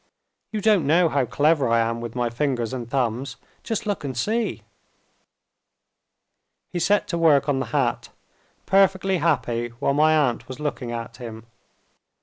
You 0.51 0.61
don't 0.61 0.87
know 0.87 1.09
how 1.09 1.27
clever 1.27 1.67
I 1.69 1.79
am 1.79 2.01
with 2.01 2.15
my 2.15 2.31
fingers 2.31 2.73
and 2.73 2.89
thumbs. 2.89 3.35
Just 3.61 3.85
look 3.85 4.03
and 4.03 4.17
see!" 4.17 4.63
He 6.73 6.79
set 6.79 7.07
to 7.09 7.19
work 7.19 7.47
on 7.47 7.59
the 7.59 7.67
hat; 7.67 8.09
perfectly 8.65 9.17
happy 9.17 9.67
while 9.77 9.93
my 9.93 10.17
aunt 10.17 10.47
was 10.47 10.59
looking 10.59 10.91
at 10.91 11.17
him. 11.17 11.45